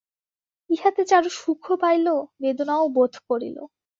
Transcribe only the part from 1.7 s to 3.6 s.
Pile বেদনাও বোধ করিল।